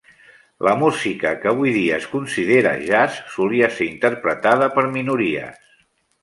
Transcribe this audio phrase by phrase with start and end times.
[0.67, 5.63] La música que avui dia es considera "jazz" solia ser interpretada per minories.